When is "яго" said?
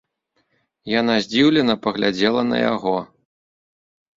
2.73-2.95